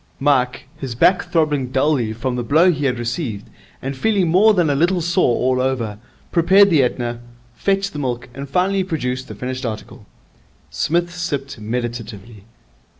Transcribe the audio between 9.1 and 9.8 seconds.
the finished